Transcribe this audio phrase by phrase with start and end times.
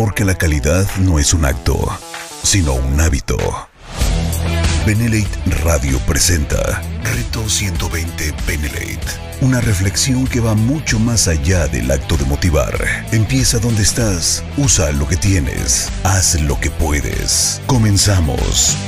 [0.00, 1.76] porque la calidad no es un acto,
[2.42, 3.36] sino un hábito.
[4.86, 5.28] Benelate
[5.62, 9.06] Radio presenta Reto 120 Benelate.
[9.42, 12.72] Una reflexión que va mucho más allá del acto de motivar.
[13.12, 17.60] Empieza donde estás, usa lo que tienes, haz lo que puedes.
[17.66, 18.78] Comenzamos.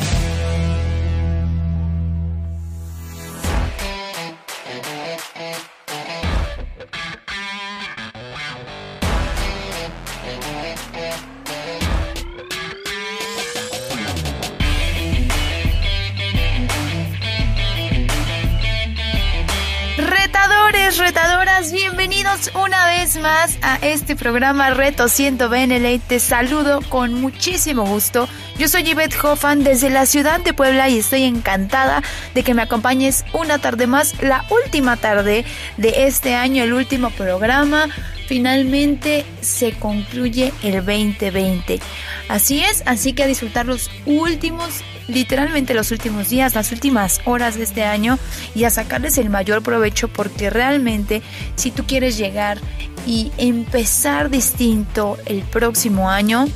[23.23, 26.05] Más a este programa Reto 100 Benelete.
[26.09, 28.29] Te saludo con muchísimo gusto.
[28.59, 32.03] Yo soy Yvette Hoffman desde la ciudad de Puebla y estoy encantada
[32.35, 35.45] de que me acompañes una tarde más, la última tarde
[35.77, 37.87] de este año, el último programa.
[38.27, 41.81] Finalmente se concluye el 2020.
[42.29, 47.57] Así es, así que a disfrutar los últimos literalmente los últimos días, las últimas horas
[47.57, 48.19] de este año
[48.55, 51.23] y a sacarles el mayor provecho porque realmente
[51.57, 52.59] si tú quieres llegar
[53.07, 56.47] y empezar distinto el próximo año,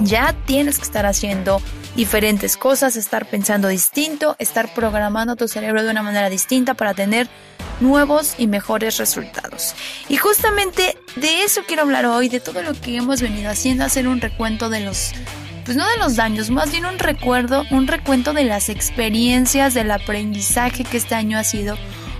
[0.00, 1.62] ya tienes que estar haciendo
[1.96, 7.28] diferentes cosas, estar pensando distinto, estar programando tu cerebro de una manera distinta para tener
[7.80, 9.74] nuevos y mejores resultados.
[10.08, 14.08] Y justamente de eso quiero hablar hoy, de todo lo que hemos venido haciendo, hacer
[14.08, 15.12] un recuento de los
[15.64, 19.90] pues no de los daños, más bien un recuerdo, un recuento de las experiencias, del
[19.90, 21.76] aprendizaje que este año ha sido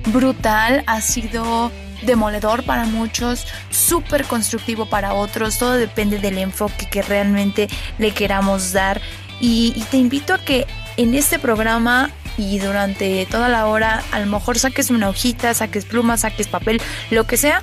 [0.08, 7.00] brutal, ha sido demoledor para muchos, súper constructivo para otros, todo depende del enfoque que
[7.00, 9.00] realmente le queramos dar.
[9.40, 10.66] Y, y, te invito a que
[10.98, 15.84] en este programa y durante toda la hora a lo mejor saques una hojita, saques
[15.84, 16.80] pluma, saques papel,
[17.10, 17.62] lo que sea,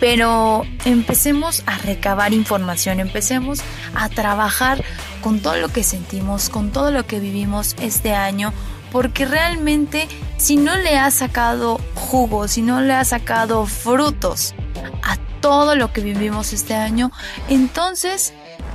[0.00, 3.60] pero empecemos a recabar información, empecemos
[3.94, 4.82] a trabajar
[5.20, 8.54] con todo lo que sentimos, con todo lo que vivimos este año,
[8.90, 10.08] porque realmente
[10.38, 14.54] si no le has sacado jugo, si no le has sacado frutos
[15.02, 17.12] a todo lo que vivimos este año,
[17.48, 18.32] entonces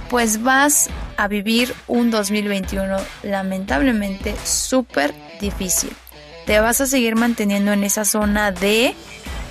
[0.10, 5.92] pues vas a vivir un 2021 lamentablemente súper difícil.
[6.46, 8.94] Te vas a seguir manteniendo en esa zona de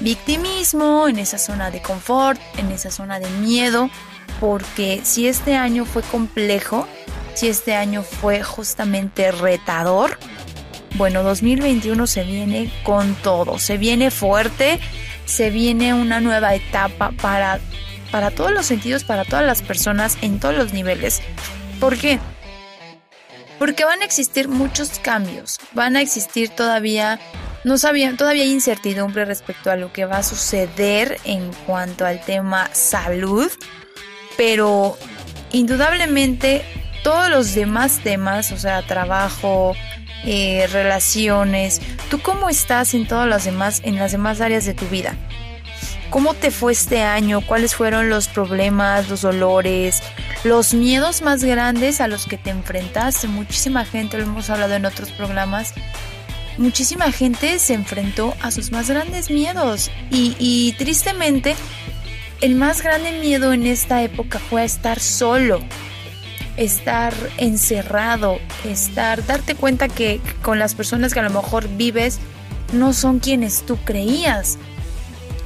[0.01, 3.91] victimismo, en esa zona de confort, en esa zona de miedo,
[4.41, 6.87] porque si este año fue complejo,
[7.35, 10.19] si este año fue justamente retador,
[10.97, 14.79] bueno, 2021 se viene con todo, se viene fuerte,
[15.25, 17.59] se viene una nueva etapa para,
[18.15, 21.21] para todos los sentidos, para todas las personas en todos los niveles.
[21.81, 22.21] ¿Por qué?
[23.59, 27.19] Porque van a existir muchos cambios, van a existir todavía
[27.65, 32.25] no sabía, todavía hay incertidumbre respecto a lo que va a suceder en cuanto al
[32.25, 33.51] tema salud,
[34.37, 34.97] pero
[35.51, 36.63] indudablemente
[37.03, 39.75] todos los demás temas, o sea, trabajo,
[40.25, 41.81] eh, relaciones,
[42.11, 45.17] ¿tú cómo estás en todas las demás, en las demás áreas de tu vida?
[46.11, 47.41] ¿Cómo te fue este año?
[47.41, 50.03] ¿Cuáles fueron los problemas, los dolores,
[50.45, 53.27] los miedos más grandes a los que te enfrentaste?
[53.27, 55.75] Muchísima gente, lo hemos hablado en otros programas,
[56.59, 61.57] muchísima gente se enfrentó a sus más grandes miedos y, tristemente
[62.41, 65.61] el más grande miedo en esta época fue estar solo,
[66.57, 72.19] estar encerrado, estar, darte cuenta que con las personas que a lo mejor vives
[72.73, 74.59] no son quienes tú creías.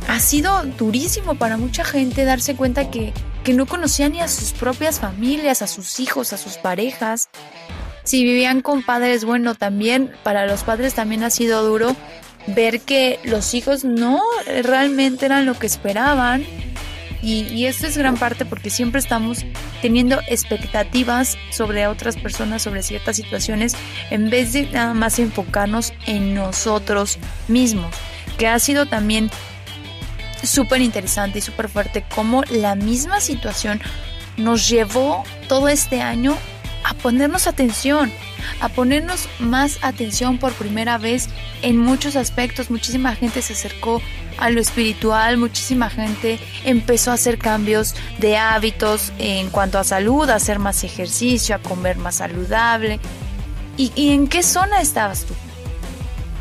[0.08, 3.12] Ha sido durísimo para mucha gente darse cuenta que,
[3.44, 7.28] que no conocía ni a sus propias familias, a sus hijos, a sus parejas.
[8.04, 11.94] Si vivían con padres, bueno, también para los padres también ha sido duro
[12.46, 14.22] ver que los hijos no
[14.62, 16.42] realmente eran lo que esperaban.
[17.20, 19.44] Y, y, esto es gran parte porque siempre estamos
[19.82, 23.74] teniendo expectativas sobre otras personas, sobre ciertas situaciones,
[24.10, 27.92] en vez de nada más enfocarnos en nosotros mismos,
[28.38, 29.30] que ha sido también
[30.42, 33.80] súper interesante y súper fuerte como la misma situación
[34.36, 36.36] nos llevó todo este año
[36.84, 38.10] a ponernos atención,
[38.60, 41.28] a ponernos más atención por primera vez
[41.62, 42.70] en muchos aspectos.
[42.70, 44.00] Muchísima gente se acercó
[44.38, 50.30] a lo espiritual, muchísima gente empezó a hacer cambios de hábitos en cuanto a salud,
[50.30, 53.00] a hacer más ejercicio, a comer más saludable.
[53.76, 55.34] ¿Y, en qué zona estabas tú?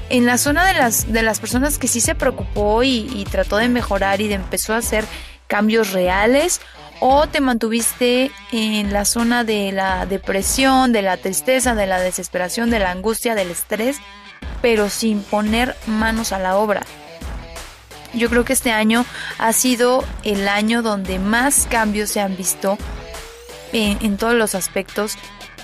[0.09, 3.57] En la zona de las, de las personas que sí se preocupó y, y trató
[3.57, 5.06] de mejorar y de empezó a hacer
[5.48, 6.62] cambios reales
[7.00, 12.69] o te mantuviste en la zona de la depresión, de la tristeza, de la desesperación,
[12.69, 13.98] de la angustia, del estrés,
[14.62, 16.81] pero sin poner manos a la obra.
[18.13, 19.06] Yo creo que este año
[19.38, 22.77] ha sido el año donde más cambios se han visto
[23.74, 25.18] en, todos los aspectos,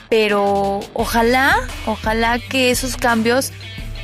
[0.10, 3.52] pero ojalá, ojalá que esos cambios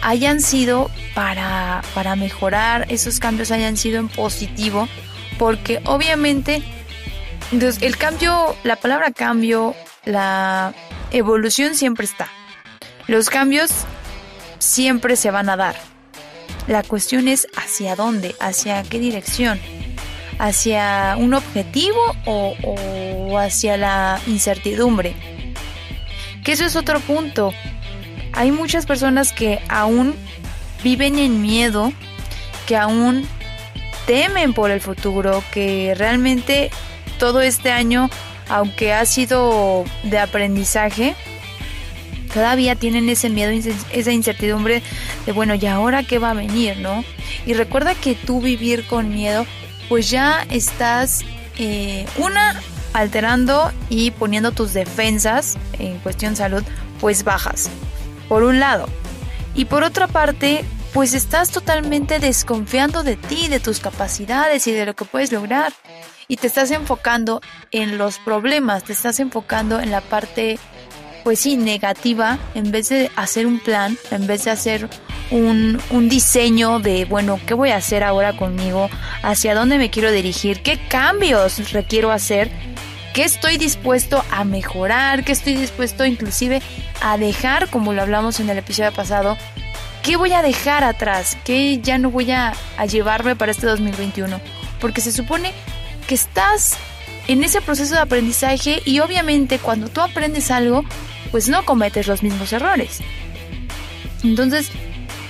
[0.01, 4.87] hayan sido para, para mejorar, esos cambios hayan sido en positivo,
[5.37, 6.63] porque obviamente
[7.51, 9.75] el cambio, la palabra cambio,
[10.05, 10.73] la
[11.11, 12.29] evolución siempre está.
[13.07, 13.71] Los cambios
[14.59, 15.75] siempre se van a dar.
[16.67, 19.59] La cuestión es hacia dónde, hacia qué dirección,
[20.37, 25.15] hacia un objetivo o, hacia la incertidumbre.
[26.43, 27.51] Que eso es otro punto.
[28.39, 30.15] Hay muchas personas que aún
[30.81, 31.91] viven en miedo,
[32.67, 33.27] que aún
[34.07, 36.71] temen por el futuro, que realmente
[37.17, 38.09] todo este año,
[38.47, 41.15] aunque ha sido de aprendizaje,
[42.33, 43.51] todavía tienen ese miedo,
[43.91, 44.83] esa incertidumbre
[45.25, 47.03] de, bueno, ¿y ahora qué va a venir, no?
[47.45, 49.45] Y recuerda que tú vivir con miedo,
[49.89, 51.25] pues ya estás,
[51.57, 52.61] eh, una,
[52.93, 56.63] alterando y poniendo tus defensas en cuestión salud,
[57.01, 57.69] pues bajas,
[58.29, 58.87] por un lado.
[59.55, 64.85] Y por otra parte, pues estás totalmente desconfiando de ti, de tus capacidades y de
[64.85, 65.73] lo que puedes lograr
[66.29, 67.41] y te estás enfocando
[67.71, 70.59] en los problemas, te estás enfocando en la parte,
[71.23, 74.87] pues sí, negativa, en vez de hacer un plan, en vez de hacer
[75.31, 78.89] un, un diseño de, bueno, ¿qué voy a hacer ahora conmigo?
[79.23, 80.61] ¿Hacia dónde me quiero dirigir?
[80.61, 82.51] ¿Qué cambios requiero hacer?
[83.13, 85.23] ¿Qué estoy dispuesto a mejorar?
[85.23, 86.61] ¿Qué estoy dispuesto inclusive
[87.01, 89.37] a dejar, como lo hablamos en el episodio pasado?
[90.03, 91.37] ¿Qué voy a dejar atrás?
[91.43, 94.39] ¿Qué ya no voy a, a llevarme para este 2021?
[94.79, 95.53] Porque se supone
[96.07, 96.77] que estás
[97.27, 100.83] en ese proceso de aprendizaje y obviamente cuando tú aprendes algo,
[101.31, 103.01] pues no cometes los mismos errores.
[104.23, 104.71] Entonces,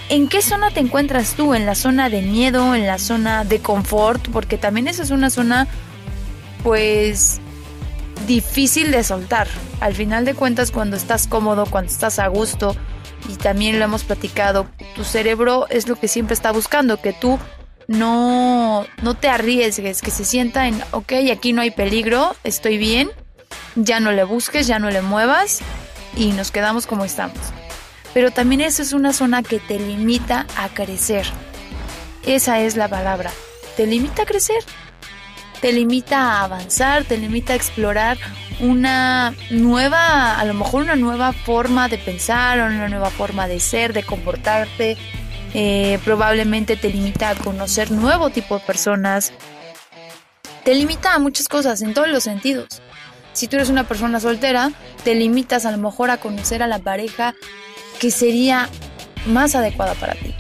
[0.10, 1.54] ¿en qué zona te encuentras tú?
[1.54, 2.76] ¿En la zona de miedo?
[2.76, 4.30] ¿En la zona de confort?
[4.30, 5.68] Porque también esa es una zona,
[6.64, 7.42] pues,
[8.30, 9.48] difícil de soltar.
[9.82, 12.76] Al final de cuentas, cuando estás cómodo, cuando estás a gusto,
[13.28, 17.40] y también lo hemos platicado, tu cerebro es lo que siempre está buscando, que tú
[17.88, 23.10] no, no te arriesgues, que se sienta en, ok, aquí no hay peligro, estoy bien,
[23.76, 25.62] ya no le busques, ya no le muevas
[26.16, 27.40] y nos quedamos como estamos.
[28.14, 31.26] Pero también esa es una zona que te limita a crecer.
[32.26, 33.32] Esa es la palabra.
[33.76, 34.64] Te limita a crecer.
[35.62, 38.18] Te limita a avanzar, te limita a explorar
[38.60, 43.94] una nueva, a lo mejor una nueva forma de pensar, una nueva forma de ser,
[43.94, 44.98] de comportarte,
[45.54, 49.34] eh, probablemente te limita a conocer nuevo tipo de personas,
[50.64, 52.82] te limita a muchas cosas en todos los sentidos.
[53.34, 54.72] Si tú eres una persona soltera,
[55.04, 57.34] te limitas a lo mejor a conocer a la pareja
[58.00, 58.70] que sería
[59.28, 60.36] más adecuada para ti.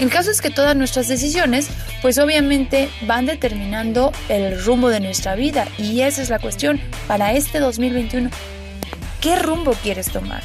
[0.00, 1.68] El caso es que todas nuestras decisiones,
[2.02, 7.32] pues obviamente van determinando el rumbo de nuestra vida y esa es la cuestión para
[7.32, 8.30] este 2021.
[9.20, 10.42] ¿Qué rumbo quieres tomar?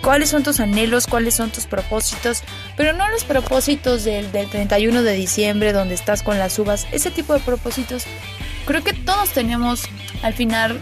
[0.00, 2.42] cuáles son tus anhelos, cuáles son tus propósitos,
[2.76, 7.34] pero no los propósitos del, 31 de diciembre donde estás con las uvas, ese tipo
[7.34, 8.04] de propósitos.
[8.66, 9.84] Creo que todos tenemos
[10.22, 10.80] al final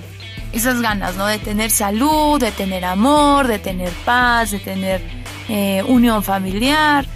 [0.53, 1.27] esas ganas, ¿no?
[1.27, 5.01] De tener salud, de tener amor, de tener paz, de tener
[5.49, 7.07] eh, unión familiar,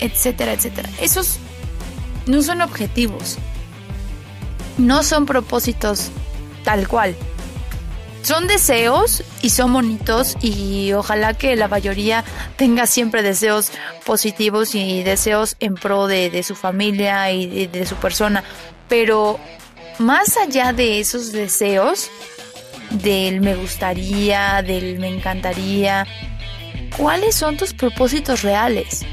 [0.00, 0.88] etcétera, etcétera.
[1.00, 1.38] Esos
[2.26, 3.38] no son objetivos,
[4.78, 6.10] no son propósitos
[6.64, 7.16] tal cual
[8.24, 12.24] son deseos y son bonitos y ojalá que la mayoría
[12.56, 13.70] tenga siempre deseos
[14.06, 18.42] positivos y deseos en pro de, su familia y de, su persona.
[18.88, 19.38] Pero
[19.98, 22.10] más allá de esos deseos,
[22.90, 26.06] del me gustaría, del me encantaría,
[26.96, 29.04] ¿cuáles son tus propósitos reales?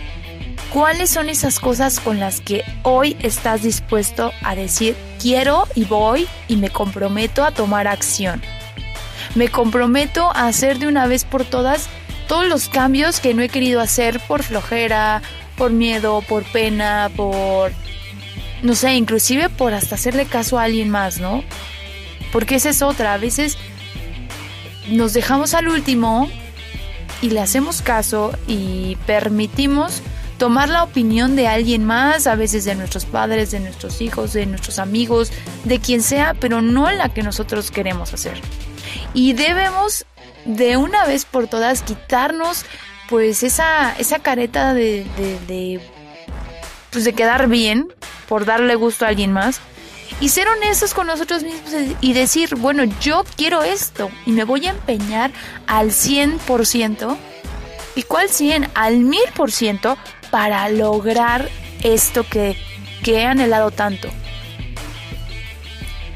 [0.74, 6.30] ¿Cuáles son esas cosas con las que hoy estás dispuesto a decir quiero y voy
[6.48, 8.42] y me comprometo a tomar acción?
[9.36, 11.90] Me comprometo a hacer de una vez por todas
[12.30, 15.22] todos los cambios que no he querido hacer por flojera,
[15.58, 17.74] por miedo, por pena, por...
[18.64, 21.44] no sé, inclusive por hasta hacerle caso a alguien más, ¿no?
[22.32, 23.58] Porque esa es otra, a veces
[24.88, 26.30] nos dejamos al último
[27.22, 30.02] y le hacemos caso y permitimos
[30.42, 34.48] tomar la opinión de alguien más, a veces de nuestros padres, de nuestros hijos, de
[34.48, 35.32] nuestros amigos,
[35.66, 38.42] de quien sea, pero no la que nosotros queremos hacer
[39.14, 40.08] y debemos
[40.46, 42.66] de una vez por todas quitarnos
[43.08, 45.80] pues esa, esa careta de,
[46.90, 47.94] pues de quedar bien
[48.28, 49.60] por darle gusto a alguien más
[50.20, 51.72] y ser honestos con nosotros mismos
[52.02, 55.32] y decir, bueno, yo quiero esto y me voy a empeñar
[55.68, 57.16] al 100%.
[57.94, 58.70] ¿Y cuál 100?
[58.74, 59.98] Al 1000%
[60.32, 61.48] para lograr
[61.84, 62.58] esto que,
[63.04, 64.10] que he anhelado tanto.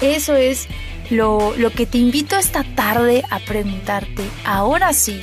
[0.02, 0.68] Eso es
[1.10, 4.24] lo, lo que te invito esta tarde a preguntarte.
[4.46, 5.22] Ahora sí,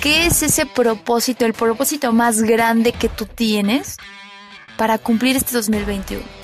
[0.00, 3.96] ¿qué es ese propósito, el propósito más grande que tú tienes
[4.76, 6.41] para cumplir este 2021?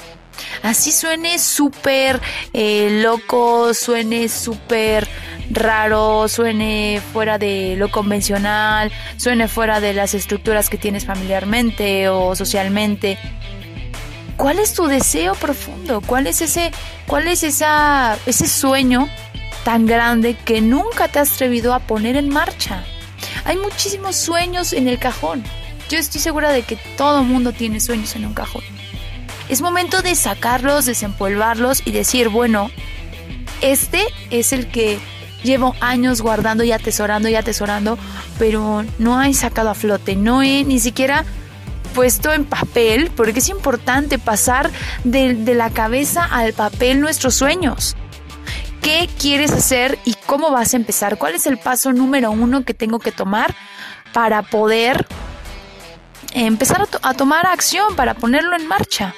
[0.62, 2.20] Así suene súper
[2.52, 5.08] eh, loco, suene súper
[5.50, 12.34] raro, suene fuera de lo convencional, suene fuera de las estructuras que tienes familiarmente o
[12.34, 13.18] socialmente.
[14.36, 16.00] ¿Cuál es tu deseo profundo?
[16.00, 16.70] ¿Cuál es ese,
[17.06, 19.08] cuál es esa, ese sueño
[19.64, 22.84] tan grande que nunca te has atrevido a poner en marcha?
[23.44, 25.42] Hay muchísimos sueños en el cajón.
[25.88, 28.62] Yo estoy segura de que todo mundo tiene sueños en un cajón.
[29.48, 32.70] Es momento de sacarlos, desempolvarlos y decir, bueno,
[33.60, 34.98] este es el que
[35.42, 37.98] llevo años guardando y atesorando y atesorando,
[38.38, 41.24] pero no he sacado a flote, no he ni siquiera
[41.94, 44.70] puesto en papel, porque es importante pasar
[45.04, 47.96] de, la cabeza al papel nuestros sueños.
[48.82, 51.18] ¿Qué quieres hacer y cómo vas a empezar?
[51.18, 53.54] ¿Cuál es el paso número uno que tengo que tomar
[54.12, 55.06] para poder
[56.32, 59.14] empezar a tomar acción, para ponerlo en marcha?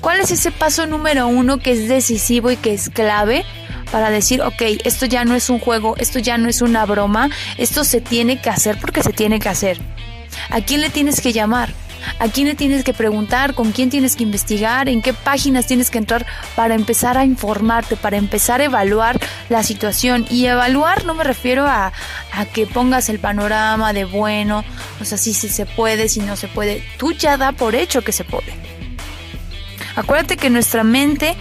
[0.00, 3.44] ¿Cuál es ese paso número uno que es decisivo y que es clave
[3.90, 7.30] para decir, ok, esto ya no es un juego, esto ya no es una broma,
[7.56, 9.80] esto se tiene que hacer porque se tiene que hacer.
[10.50, 11.72] ¿A quién le tienes que llamar?
[12.20, 13.54] ¿A quién le tienes que preguntar?
[13.54, 14.88] ¿Con quién tienes que investigar?
[14.88, 16.24] ¿En qué páginas tienes que entrar
[16.54, 20.26] para empezar a informarte, para empezar a evaluar la situación?
[20.30, 21.92] Y evaluar no me refiero a,
[22.54, 24.64] que pongas el panorama de bueno,
[25.00, 26.84] o sea, si se puede, si no se puede.
[26.98, 28.77] Tú ya da por hecho que se puede.
[29.98, 31.34] Acuérdate que nuestra mente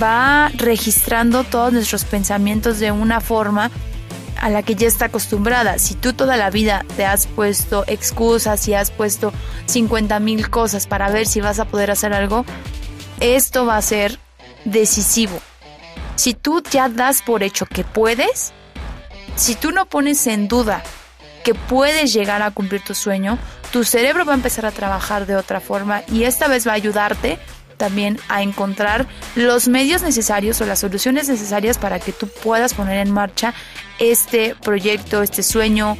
[0.00, 3.70] va registrando todos nuestros pensamientos de una forma
[4.38, 5.78] a la que ya está acostumbrada.
[5.78, 9.32] Si tú toda la vida te has puesto excusas y has puesto
[9.64, 12.44] 50 mil cosas para ver si vas a poder hacer algo,
[13.20, 14.18] esto va a ser
[14.66, 15.40] decisivo.
[16.16, 18.52] Si tú ya das por hecho que puedes,
[19.36, 20.82] si tú no pones en duda
[21.44, 23.38] que puedes llegar a cumplir tu sueño,
[23.72, 26.74] tu cerebro va a empezar a trabajar de otra forma y esta vez va a
[26.74, 27.38] ayudarte
[27.82, 32.98] también a encontrar los medios necesarios o las soluciones necesarias para que tú puedas poner
[33.04, 33.54] en marcha
[33.98, 35.98] este proyecto, este sueño,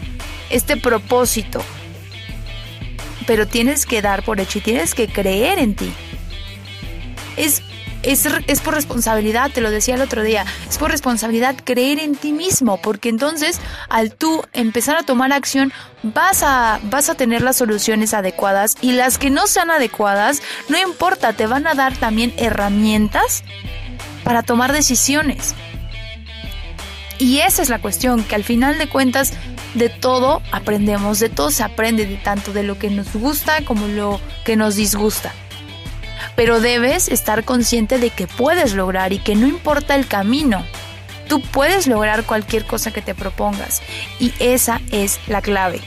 [0.48, 1.60] este propósito.
[3.26, 5.92] Pero tienes que dar por hecho y tienes que creer en ti.
[7.36, 7.64] Es
[8.02, 12.32] es, por responsabilidad, te lo decía el otro día, es por responsabilidad creer en ti
[12.32, 17.56] mismo, porque entonces al tú empezar a tomar acción vas a, vas a tener las
[17.56, 22.32] soluciones adecuadas y las que no sean adecuadas, no importa, te van a dar también
[22.36, 23.44] herramientas
[24.24, 25.54] para tomar decisiones.
[27.18, 29.32] Y esa es la cuestión, que al final de cuentas
[29.74, 33.86] de todo aprendemos, de todo se aprende, de tanto de lo que nos gusta como
[33.86, 35.32] lo que nos disgusta
[36.36, 40.64] pero debes estar consciente de que puedes lograr y que no importa el camino.
[41.28, 43.82] Tú puedes lograr cualquier cosa que te propongas
[44.18, 45.80] y esa es la clave.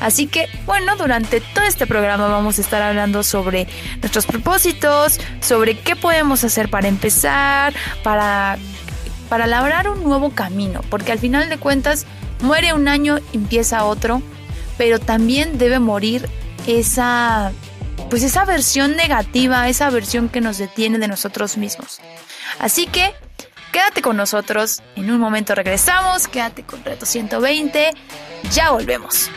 [0.00, 3.66] Así que, bueno, durante todo este programa vamos a estar hablando sobre
[4.00, 8.58] nuestros propósitos, sobre qué podemos hacer para empezar, para,
[9.28, 12.06] para labrar un nuevo camino, porque al final de cuentas
[12.40, 14.22] muere un año, empieza otro,
[14.76, 16.28] pero también debe morir
[16.66, 17.52] esa
[18.10, 22.00] pues esa versión negativa, esa versión que nos detiene de nosotros mismos.
[22.58, 23.12] Así que
[23.72, 27.90] quédate con nosotros, en un momento regresamos, quédate con Reto 120,
[28.50, 29.30] ya volvemos.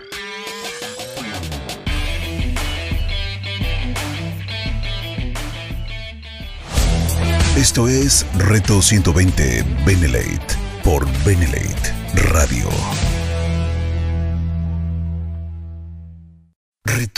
[7.57, 12.69] Esto es Reto 120 Benelate por Benelate Radio.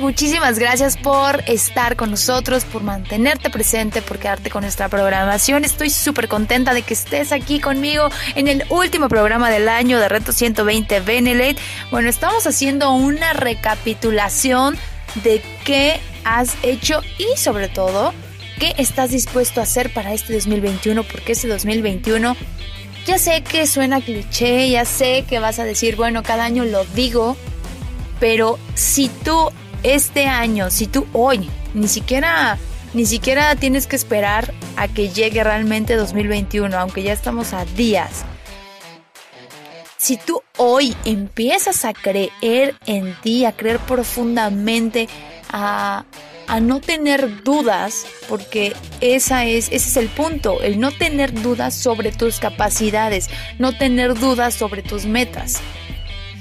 [0.00, 5.62] Muchísimas gracias por estar con nosotros, por mantenerte presente, por quedarte con nuestra programación.
[5.62, 10.08] Estoy súper contenta de que estés aquí conmigo en el último programa del año de
[10.08, 11.60] Reto 120 Benelete.
[11.90, 14.78] Bueno, estamos haciendo una recapitulación
[15.22, 18.14] de qué has hecho y sobre todo
[18.58, 22.38] qué estás dispuesto a hacer para este 2021, porque este 2021
[23.04, 26.86] ya sé que suena cliché, ya sé que vas a decir, bueno, cada año lo
[26.86, 27.36] digo,
[28.18, 29.50] pero si tú
[29.82, 32.58] este año, si tú hoy ni siquiera
[32.92, 38.24] Ni siquiera tienes que esperar a que llegue realmente 2021, aunque ya estamos a días.
[39.96, 45.08] Si tú hoy empiezas a creer en ti, a creer profundamente,
[45.52, 46.04] a,
[46.48, 51.74] a no tener dudas, porque esa es, ese es el punto, el no tener dudas
[51.76, 55.60] sobre tus capacidades, no tener dudas sobre tus metas.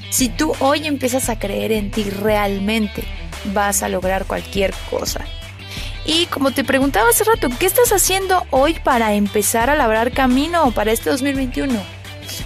[0.10, 3.04] Si tú hoy empiezas a creer en ti realmente,
[3.46, 5.26] vas a lograr cualquier cosa.
[6.06, 10.72] Y como te preguntaba hace rato, ¿qué estás haciendo hoy para empezar a labrar camino
[10.72, 11.80] para este 2021?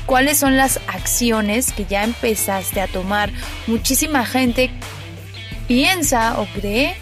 [0.06, 3.32] ¿Cuáles son las acciones que ya empezaste a tomar?
[3.68, 4.70] Muchísima gente
[5.68, 6.96] piensa o cree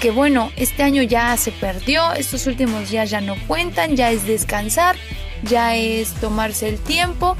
[0.00, 4.26] que bueno, este año ya se perdió, estos últimos días ya no cuentan, ya es
[4.26, 4.96] descansar,
[5.42, 7.36] ya es tomarse el tiempo,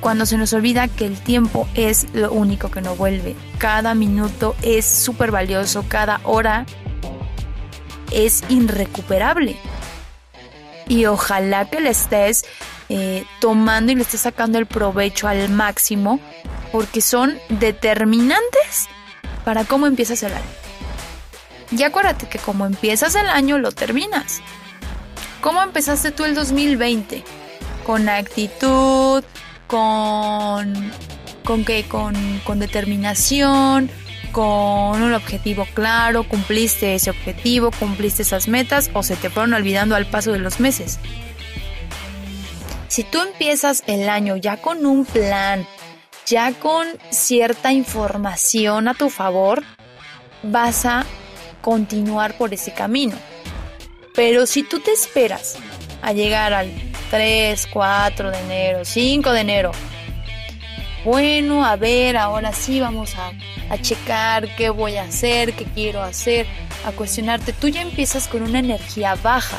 [0.00, 3.36] cuando se nos olvida que el tiempo es lo único que no vuelve.
[3.58, 6.66] Cada minuto es súper valioso, cada hora
[8.10, 9.56] es irrecuperable.
[10.88, 12.44] Y ojalá que le estés
[12.88, 16.18] eh, tomando y le estés sacando el provecho al máximo,
[16.72, 18.88] porque son determinantes
[19.44, 20.44] para cómo empiezas el año.
[21.70, 24.40] Y acuérdate que como empiezas el año, lo terminas.
[25.40, 27.22] ¿Cómo empezaste tú el 2020?
[27.86, 29.22] Con actitud,
[29.70, 30.74] con,
[31.44, 33.88] con, con, con determinación,
[34.32, 39.94] con un objetivo claro, cumpliste ese objetivo, cumpliste esas metas o se te fueron olvidando
[39.94, 40.98] al paso de los meses.
[42.88, 45.64] Si tú empiezas el año ya con un plan,
[46.26, 49.62] ya con cierta información a tu favor,
[50.42, 51.06] vas a
[51.60, 53.16] continuar por ese camino.
[54.16, 55.54] Pero si tú te esperas
[56.02, 59.72] a llegar al 3, 4 de enero, 5 de enero.
[61.04, 63.32] Bueno, a ver, ahora sí vamos a,
[63.70, 66.46] a checar qué voy a hacer, qué quiero hacer,
[66.84, 67.52] a cuestionarte.
[67.52, 69.58] Tú ya empiezas con una energía baja,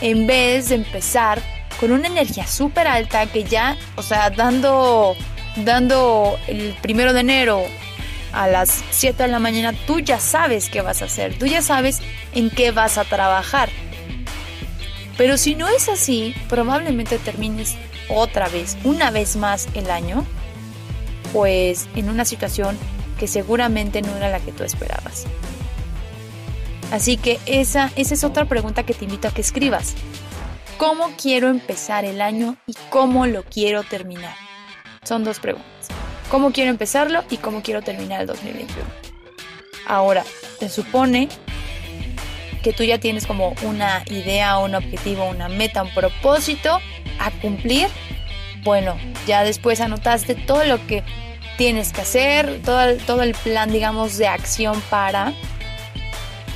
[0.00, 1.40] en vez de empezar
[1.78, 5.16] con una energía súper alta que ya, o sea, dando,
[5.56, 7.62] dando el primero de enero
[8.32, 11.62] a las 7 de la mañana, tú ya sabes qué vas a hacer, tú ya
[11.62, 12.00] sabes
[12.34, 13.68] en qué vas a trabajar.
[15.22, 17.76] Pero si no es así, probablemente termines
[18.08, 20.26] otra vez, una vez más el año,
[21.32, 22.76] pues en una situación
[23.20, 25.26] que seguramente no era la que tú esperabas.
[26.90, 29.94] Así que esa, esa es otra pregunta que te invito a que escribas.
[30.76, 34.34] ¿Cómo quiero empezar el año y cómo lo quiero terminar?
[35.04, 35.86] Son dos preguntas.
[36.32, 38.84] ¿Cómo quiero empezarlo y cómo quiero terminar el 2021?
[39.86, 40.24] Ahora,
[40.58, 41.28] se supone
[42.62, 46.80] que tú ya tienes como una idea, un objetivo, una meta, un propósito
[47.18, 47.88] a cumplir,
[48.62, 48.96] bueno,
[49.26, 51.02] ya después anotaste todo lo que
[51.58, 55.32] tienes que hacer, todo el, todo el plan, digamos, de acción para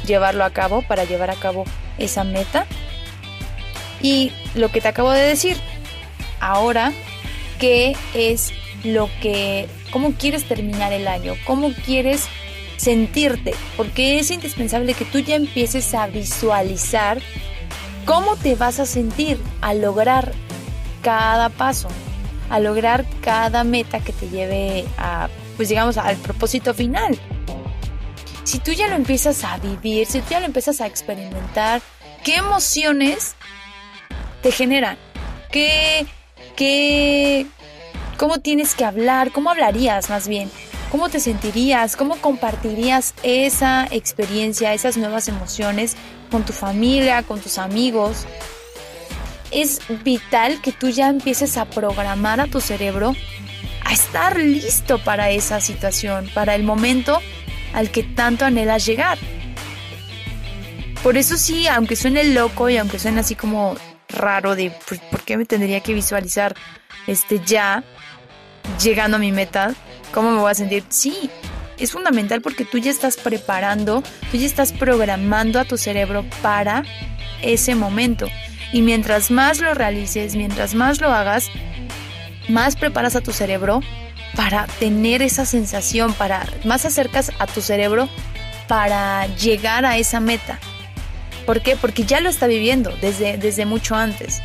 [0.07, 1.65] llevarlo a cabo, para llevar a cabo
[1.99, 2.67] esa meta.
[4.01, 5.57] Y lo que te acabo de decir,
[6.41, 6.93] ahora,
[7.59, 8.53] ¿qué es
[8.85, 11.35] lo que, cómo quieres terminar el año?
[11.45, 12.29] ¿Cómo quieres
[12.77, 17.19] sentirte, porque es indispensable que tú ya empieces a visualizar
[18.05, 20.33] cómo te vas a sentir al lograr
[21.03, 21.89] cada paso,
[22.51, 27.19] a lograr cada meta que te lleve a, pues digamos, al propósito final.
[28.45, 31.83] Si tú ya lo empiezas a vivir, si tú ya lo empiezas a experimentar,
[32.25, 33.35] ¿qué emociones
[34.43, 34.97] te generan?
[35.51, 36.07] ¿Qué,
[36.55, 37.47] qué,
[38.17, 39.33] cómo tienes que hablar?
[39.33, 40.51] ¿Cómo hablarías más bien?
[40.97, 41.95] ¿Cómo te sentirías?
[41.95, 45.95] ¿Cómo compartirías esa experiencia, esas nuevas emociones
[46.31, 48.25] con tu familia, con tus amigos?
[49.51, 53.15] Es vital que tú ya empieces a programar a tu cerebro
[53.85, 57.21] a estar listo para esa situación, para el momento
[57.75, 59.19] al que tanto anhelas llegar.
[61.03, 63.77] Por eso sí, aunque suene loco y aunque suene así como
[64.09, 66.55] raro de pues, por qué me tendría que visualizar
[67.07, 67.85] este ya
[68.83, 69.75] llegando a mi meta,
[70.13, 70.85] ¿Cómo me voy a sentir?
[70.89, 71.31] Sí,
[71.79, 76.85] es fundamental porque tú ya estás preparando, tú ya estás programando a tu cerebro para
[77.43, 78.29] ese momento.
[78.73, 81.49] Y mientras más lo realices, mientras más lo hagas,
[82.49, 83.81] más preparas a tu cerebro
[84.35, 88.09] para tener esa sensación, para más acercas a tu cerebro
[88.69, 90.59] para llegar a esa meta.
[91.47, 91.77] ¿Por qué?
[91.77, 94.43] Porque ya lo está viviendo desde, desde mucho antes.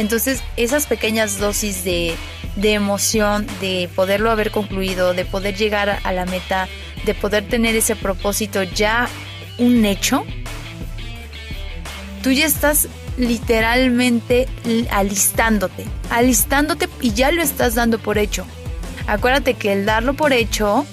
[0.00, 2.16] Entonces, esas pequeñas dosis de,
[2.56, 6.68] de emoción, de poderlo haber concluido, de poder llegar a la meta,
[7.04, 9.08] de poder tener ese propósito ya
[9.58, 10.24] un hecho,
[12.22, 14.48] tú ya estás literalmente
[14.90, 18.46] alistándote, alistándote y ya lo estás dando por hecho.
[19.06, 20.86] Acuérdate que el darlo por hecho,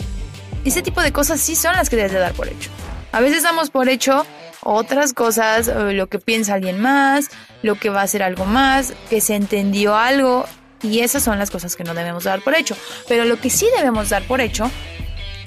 [0.65, 2.70] ese tipo de cosas sí son las que debes de dar por hecho.
[3.13, 4.26] A veces damos por hecho
[4.69, 7.30] otras cosas, lo que piensa alguien más,
[7.63, 10.45] lo que va a hacer algo más, que se entendió algo.
[10.84, 12.75] Y esas son las cosas que no debemos dar por hecho.
[13.08, 14.69] Pero lo que sí debemos dar por hecho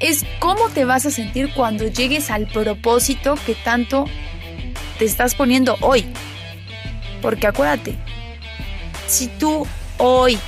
[0.00, 4.06] es cómo te vas a sentir cuando llegues al propósito que tanto
[4.98, 6.06] te estás poniendo hoy.
[7.20, 7.96] Porque acuérdate,
[9.06, 9.66] si tú
[9.98, 10.38] hoy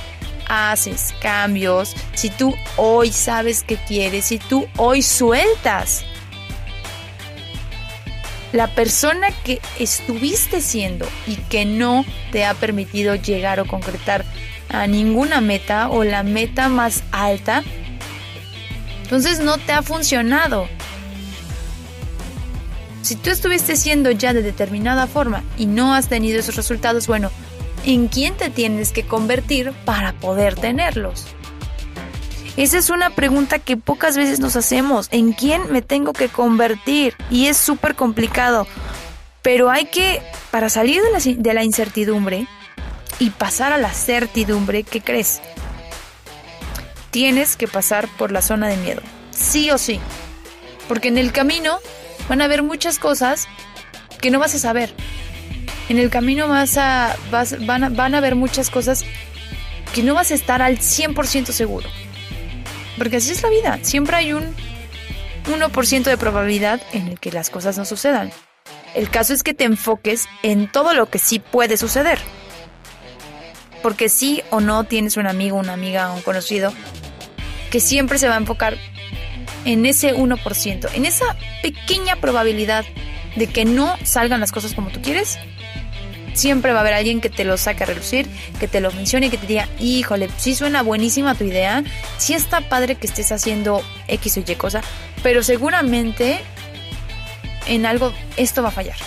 [0.49, 6.03] haces cambios, si tú hoy sabes qué quieres, si tú hoy sueltas
[8.53, 14.23] la persona que estuviste siendo y que no te ha permitido llegar o concretar
[14.69, 17.63] a ninguna meta o la meta más alta,
[19.03, 20.67] entonces no te ha funcionado.
[23.01, 27.31] Si tú estuviste siendo ya de determinada forma y no has tenido esos resultados, bueno,
[27.85, 31.25] ¿en quién te tienes que convertir para poder tenerlos?
[32.55, 35.07] Esa es una pregunta que pocas veces nos hacemos.
[35.11, 37.15] ¿En quién me tengo que convertir?
[37.31, 38.67] Y es súper complicado.
[39.41, 42.47] Pero hay que, para salir de la, incertidumbre
[43.17, 45.41] y pasar a la certidumbre, ¿qué crees?
[47.09, 49.01] Tienes que pasar por la zona de miedo.
[49.31, 49.99] Sí o sí.
[50.87, 51.79] Porque en el camino
[52.29, 53.47] van a haber muchas cosas
[54.21, 54.93] que no vas a saber.
[55.89, 59.03] En el camino vas a, van, a, van a haber muchas cosas
[59.93, 61.89] que no vas a estar al 100% seguro.
[62.97, 63.79] Porque así es la vida.
[63.81, 64.55] Siempre hay un
[65.45, 68.31] 1% de probabilidad en el que las cosas no sucedan.
[68.95, 72.19] El caso es que te enfoques en todo lo que sí puede suceder.
[73.81, 76.73] Porque sí o no tienes un amigo, una amiga o un conocido
[77.71, 78.77] que siempre se va a enfocar
[79.65, 81.25] en ese 1%, en esa
[81.61, 82.85] pequeña probabilidad
[83.35, 85.39] de que no salgan las cosas como tú quieres
[86.33, 88.27] siempre va a haber alguien que te lo saque a relucir,
[88.59, 91.83] que te lo mencione y que te diga, híjole, sí suena buenísima tu idea,
[92.17, 94.81] sí está padre que estés haciendo X o Y cosa,
[95.21, 96.39] pero seguramente
[97.67, 98.97] en algo esto va a fallar.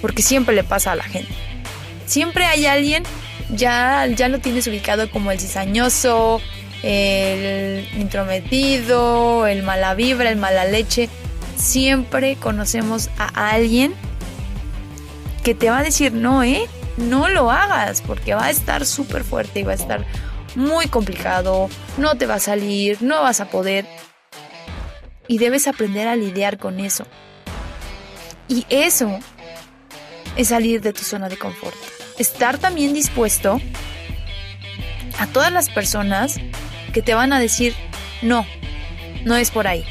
[0.00, 1.32] Porque siempre le pasa a la gente.
[2.06, 3.02] Siempre hay alguien,
[3.50, 6.40] ya, ya lo tienes ubicado como el cizañoso,
[6.82, 11.08] el intrometido, el mala vibra, el mala leche.
[11.56, 13.92] Siempre conocemos a alguien
[15.48, 16.66] que te va a decir, no, ¿eh?
[16.98, 20.04] No lo hagas porque va a estar súper fuerte y va a estar
[20.56, 23.86] muy complicado, no te va a salir, no vas a poder.
[25.26, 27.06] Y debes aprender a lidiar con eso.
[28.46, 29.20] Y eso
[30.36, 31.76] es salir de tu zona de confort.
[32.18, 33.58] Estar también dispuesto
[35.18, 36.38] a todas las personas
[36.92, 37.74] que te van a decir,
[38.20, 38.44] no,
[39.24, 39.86] no es por ahí.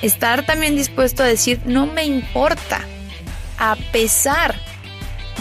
[0.00, 2.86] Estar también dispuesto a decir, no me importa
[3.58, 4.54] a pesar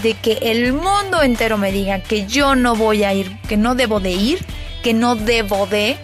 [0.01, 3.75] de que el mundo entero me diga que yo no voy a ir, que no
[3.75, 4.45] debo de ir,
[4.81, 5.97] que no debo de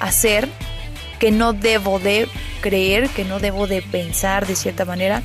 [0.00, 0.48] hacer,
[1.18, 2.28] que no debo de
[2.60, 5.22] creer, que no debo de pensar de cierta manera,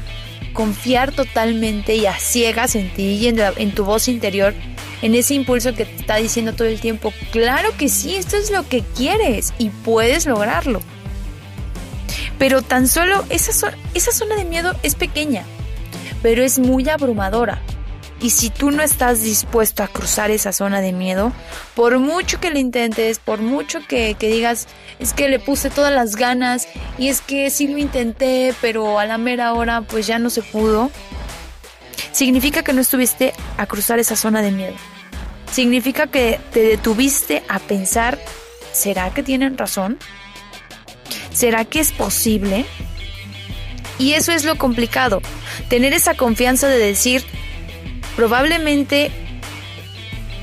[0.53, 4.53] confiar totalmente y a ciegas en ti y en, tu voz interior,
[5.01, 8.51] en ese impulso que te está diciendo todo el tiempo, claro que sí, esto es
[8.51, 10.81] lo que quieres y puedes lograrlo.
[12.37, 15.45] Pero tan solo esa, esa zona de miedo es pequeña
[16.21, 17.61] pero es muy abrumadora.
[18.21, 21.33] Y si tú no estás dispuesto a cruzar esa zona de miedo,
[21.75, 24.67] por mucho que lo intentes, por mucho que, digas,
[24.99, 26.67] es que le puse todas las ganas
[26.99, 30.43] y es que sí lo intenté, pero a la mera hora pues ya no se
[30.43, 30.91] pudo,
[32.11, 34.75] significa que no estuviste a cruzar esa zona de miedo.
[35.51, 38.19] Significa que te detuviste a pensar,
[38.71, 39.97] ¿será que tienen razón?
[41.33, 42.65] ¿Será que es posible?
[43.97, 45.21] Y eso es lo complicado,
[45.69, 47.23] tener esa confianza de decir,
[48.15, 49.11] probablemente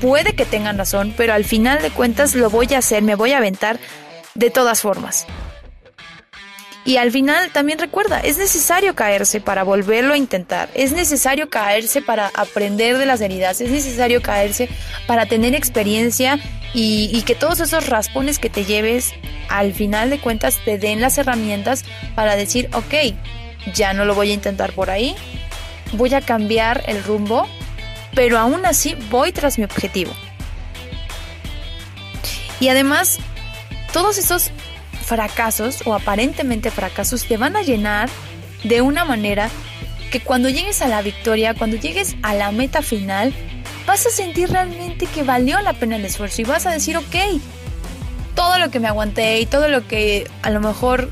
[0.01, 3.33] puede que tengan razón, pero al final de cuentas lo voy a hacer, me voy
[3.33, 3.79] a aventar
[4.35, 5.25] de todas formas.
[6.85, 12.01] Y al final también recuerda, es necesario caerse para volverlo a intentar, es necesario caerse
[12.01, 14.69] para aprender de las heridas, es necesario caerse
[15.05, 16.39] para tener experiencia
[16.73, 19.13] y, y, que todos esos raspones que te lleves
[19.49, 21.83] al final de cuentas te den las herramientas
[22.15, 23.13] para decir, ok,
[23.73, 25.15] ya no lo voy a intentar por ahí,
[25.93, 27.47] voy a cambiar el rumbo,
[28.13, 30.11] pero aún así voy tras mi objetivo.
[32.59, 33.19] Y además,
[33.93, 34.51] todos esos
[35.05, 38.09] fracasos o aparentemente fracasos te van a llenar
[38.63, 39.49] de una manera
[40.11, 43.33] que cuando llegues a la victoria, cuando llegues a la meta final,
[43.85, 47.15] vas a sentir realmente que valió la pena el esfuerzo y vas a decir, ok,
[48.35, 51.09] todo lo que me aguanté y todo lo que a lo mejor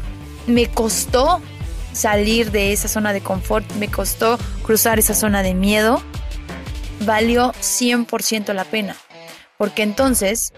[0.47, 1.41] me costó
[1.97, 6.01] salir de esa zona de confort, me costó cruzar esa zona de miedo,
[7.01, 8.95] valió 100% la pena.
[9.57, 10.53] Porque entonces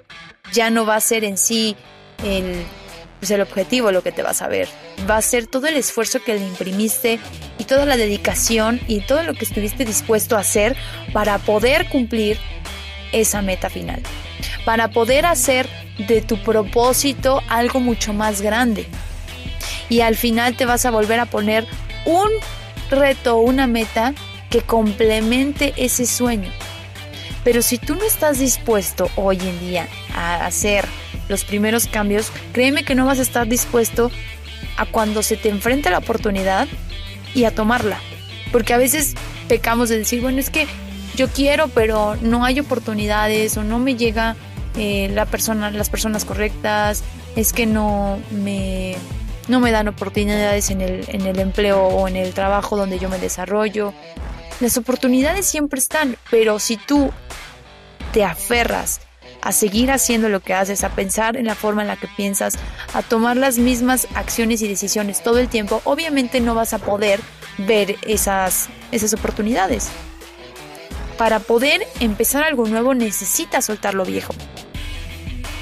[0.52, 1.76] ya no va a ser en sí
[2.24, 2.66] el
[3.20, 4.68] pues el objetivo lo que te vas a ver.
[5.10, 7.20] Va a ser todo el esfuerzo que le imprimiste
[7.58, 10.76] y toda la dedicación y todo lo que estuviste dispuesto a hacer
[11.12, 12.38] para poder cumplir
[13.12, 14.02] esa meta final.
[14.66, 18.88] Para poder hacer de tu propósito algo mucho más grande.
[19.90, 21.68] Y al final te vas a volver a poner
[22.06, 22.30] un
[22.90, 24.14] reto, una meta
[24.50, 26.52] que complemente ese sueño.
[27.44, 30.86] Pero si tú no estás dispuesto hoy en día a hacer
[31.30, 34.12] los primeros cambios, créeme que no vas a estar dispuesto
[34.78, 36.68] a cuando se te enfrente la oportunidad
[37.34, 38.00] y a tomarla.
[38.52, 39.16] Porque a veces
[39.48, 40.68] pecamos de decir, bueno, es que
[41.16, 44.36] yo quiero, pero no hay oportunidades o no me llega
[44.78, 47.04] eh, la persona, las personas correctas,
[47.36, 48.96] es que no me,
[49.50, 53.10] no me dan oportunidades en el, en el empleo o en el trabajo donde yo
[53.10, 53.94] me desarrollo.
[54.62, 57.12] Las oportunidades siempre están, pero si tú
[58.14, 59.02] te aferras
[59.42, 62.58] a seguir haciendo lo que haces, a pensar en la forma en la que piensas,
[62.94, 67.20] a tomar las mismas acciones y decisiones todo el tiempo, obviamente no vas a poder
[67.58, 69.90] ver esas, esas oportunidades.
[71.18, 74.34] Para poder empezar algo nuevo necesitas soltar lo viejo.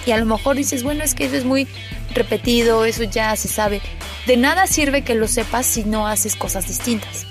[0.06, 1.67] Y a lo mejor dices, bueno, es que eso es muy
[2.18, 3.82] repetido, eso ya se sabe.
[4.26, 7.26] De nada sirve que lo sepas si no haces cosas distintas.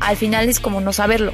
[0.00, 1.32] Al final es como no saberlo.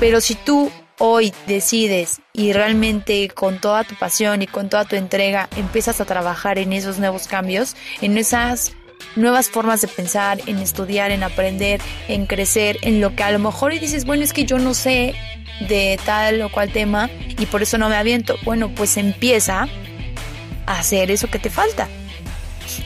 [0.00, 4.96] Pero si tú hoy decides y realmente con toda tu pasión y con toda tu
[4.96, 8.72] entrega empiezas a trabajar en esos nuevos cambios, en esas
[9.16, 13.38] nuevas formas de pensar, en estudiar, en aprender, en crecer, en lo que a lo
[13.38, 15.14] mejor y dices, bueno, es que yo no sé
[15.68, 18.36] de tal o cual tema y por eso no me aviento.
[18.44, 19.68] Bueno, pues empieza
[20.66, 21.88] hacer eso que te falta.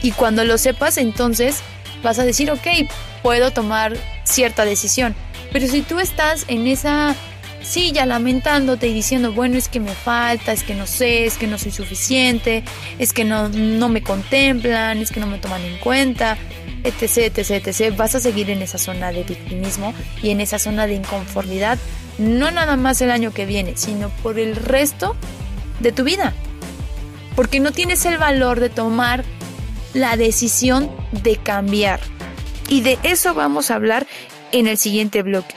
[0.01, 1.61] Y cuando lo sepas, entonces
[2.03, 2.67] vas a decir, ok,
[3.23, 5.15] puedo tomar cierta decisión.
[5.51, 7.15] Pero si tú estás en esa
[7.93, 11.47] ya lamentándote y diciendo, bueno, es que me falta, es que no sé, es que
[11.47, 12.63] no soy suficiente,
[12.97, 16.37] es que no, no me contemplan, es que no me toman en cuenta,
[16.83, 17.95] etc, etc, etc.
[17.95, 21.77] Vas a seguir en esa zona de victimismo y en esa zona de inconformidad,
[22.17, 25.15] no nada más el año que viene, sino por el resto
[25.79, 26.33] de tu vida.
[27.39, 29.23] Porque no tienes el valor de tomar
[29.93, 30.91] la decisión
[31.23, 32.01] de cambiar.
[32.67, 34.05] Y de eso vamos a hablar
[34.51, 35.55] en el siguiente bloque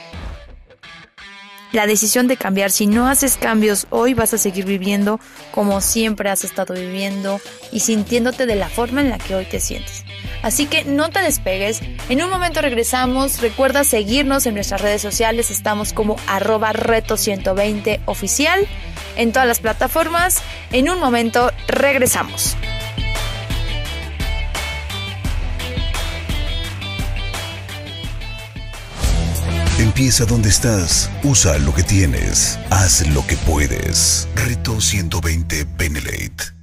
[1.73, 2.71] la decisión de cambiar.
[2.71, 5.19] Si no haces cambios hoy vas a seguir viviendo
[5.51, 7.41] como siempre has estado viviendo
[7.73, 10.05] y sintiéndote de la forma en la que hoy te sientes.
[10.43, 11.81] Así que no te despegues.
[12.09, 13.41] En un momento regresamos.
[13.41, 15.49] Recuerda seguirnos en nuestras redes sociales.
[15.49, 18.67] Estamos como arroba reto120 oficial
[19.15, 20.43] en todas las plataformas.
[20.71, 22.55] En un momento regresamos.
[29.79, 34.27] Empieza donde estás, usa lo que tienes, haz lo que puedes.
[34.35, 36.62] Reto 120 Benelate.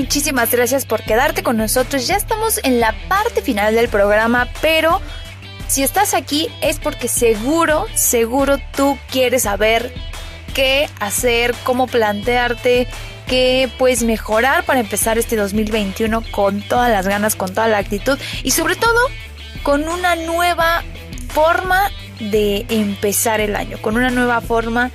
[0.00, 2.06] muchísimas gracias por quedarte con nosotros.
[2.06, 4.98] Ya estamos en la parte final del programa, pero
[5.68, 9.92] si estás aquí es porque seguro, seguro tú quieres saber
[10.54, 12.88] qué hacer, cómo plantearte,
[13.26, 18.18] qué puedes mejorar para empezar este 2021 con todas las ganas, con toda la actitud
[18.42, 18.98] y sobre todo
[19.62, 20.82] con una nueva
[21.28, 24.92] forma de empezar el año, con una nueva forma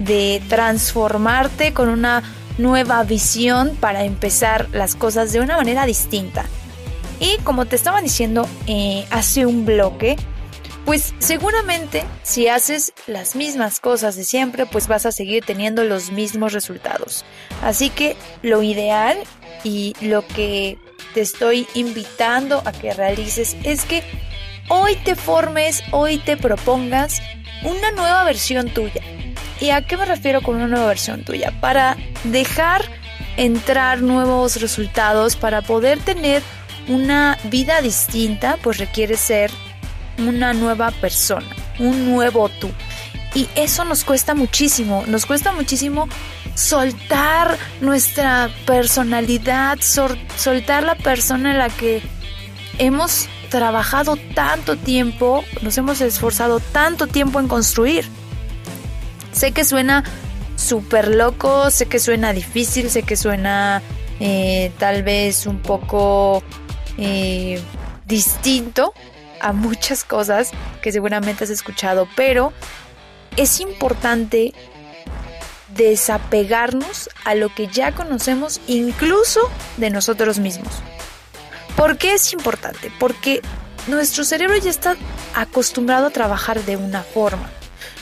[0.00, 2.24] de transformarte, con una
[2.58, 6.44] nueva visión para empezar las cosas de una manera distinta.
[7.20, 10.16] Y como te estaba diciendo eh, hace un bloque,
[10.84, 16.12] pues seguramente si haces las mismas cosas de siempre, pues vas a seguir teniendo los
[16.12, 17.24] mismos resultados.
[17.62, 19.18] Así que lo ideal
[19.64, 20.78] y lo que
[21.14, 24.02] te estoy invitando a que realices es que
[24.68, 27.20] hoy te formes, hoy te propongas
[27.64, 29.02] una nueva versión tuya
[29.60, 31.52] ¿Y a qué me refiero con una nueva versión tuya?
[31.60, 32.82] Para dejar
[33.36, 36.42] entrar nuevos resultados, para poder tener
[36.88, 39.50] una vida distinta, pues requiere ser
[40.18, 41.46] una nueva persona,
[41.78, 42.70] un nuevo tú.
[43.34, 46.08] Y eso nos cuesta muchísimo, nos cuesta muchísimo
[46.54, 52.02] soltar nuestra personalidad, soltar la persona en la que
[52.78, 58.06] hemos trabajado tanto tiempo, nos hemos esforzado tanto tiempo en construir.
[59.38, 60.02] Sé que suena
[60.56, 63.82] súper loco, sé que suena difícil, sé que suena
[64.18, 66.42] eh, tal vez un poco
[66.96, 67.62] eh,
[68.04, 68.92] distinto
[69.40, 70.50] a muchas cosas
[70.82, 72.52] que seguramente has escuchado, pero
[73.36, 74.54] es importante
[75.76, 79.38] desapegarnos a lo que ya conocemos incluso
[79.76, 80.72] de nosotros mismos.
[81.76, 82.90] ¿Por qué es importante?
[82.98, 83.40] Porque
[83.86, 84.96] nuestro cerebro ya está
[85.36, 87.48] acostumbrado a trabajar de una forma.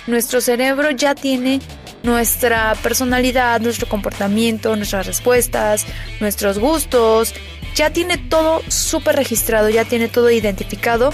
[0.06, 1.60] Nuestro cerebro ya tiene
[2.02, 5.84] nuestra personalidad, nuestro comportamiento, nuestras respuestas,
[6.20, 7.34] nuestros gustos,
[7.74, 11.12] ya tiene todo súper registrado, ya tiene todo identificado.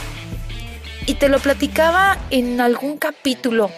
[1.06, 3.70] Y te lo platicaba en algún capítulo.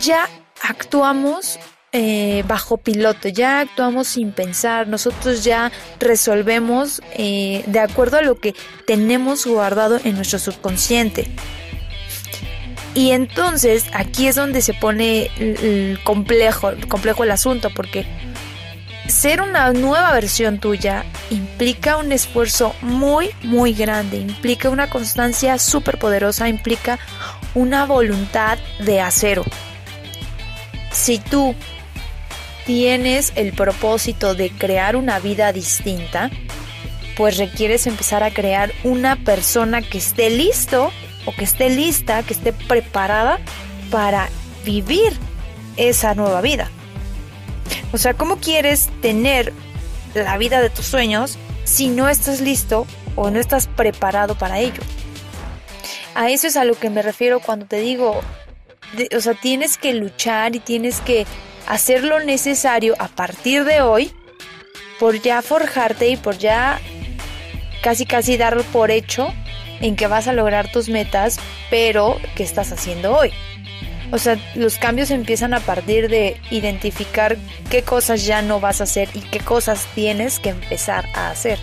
[0.00, 0.28] Ya
[0.62, 1.58] actuamos
[1.92, 8.38] eh, bajo piloto, ya actuamos sin pensar, nosotros ya resolvemos eh, de acuerdo a lo
[8.38, 8.54] que
[8.86, 11.26] tenemos guardado en nuestro subconsciente.
[12.94, 15.30] Y entonces aquí es donde se pone
[16.04, 18.04] complejo, complejo el asunto, porque
[19.06, 25.98] ser una nueva versión tuya implica un esfuerzo muy, muy grande, implica una constancia súper
[25.98, 26.98] poderosa, implica
[27.54, 29.44] una voluntad de acero.
[30.92, 31.54] Si tú
[32.66, 36.30] tienes el propósito de crear una vida distinta,
[37.16, 40.92] pues requieres empezar a crear una persona que esté listo
[41.26, 43.38] o que esté lista, que esté preparada
[43.90, 44.28] para
[44.64, 45.12] vivir
[45.76, 46.68] esa nueva vida.
[47.92, 49.52] O sea, ¿cómo quieres tener
[50.14, 54.82] la vida de tus sueños si no estás listo o no estás preparado para ello?
[56.14, 58.20] A eso es a lo que me refiero cuando te digo,
[59.16, 61.26] o sea, tienes que luchar y tienes que
[61.66, 64.12] hacer lo necesario a partir de hoy
[64.98, 66.80] por ya forjarte y por ya
[67.82, 69.32] casi casi dar por hecho
[69.80, 71.38] en que vas a lograr tus metas,
[71.70, 73.32] pero ¿qué estás haciendo hoy?
[74.12, 77.36] O sea, los cambios empiezan a partir de identificar
[77.70, 81.58] qué cosas ya no vas a hacer y qué cosas tienes que empezar a hacer.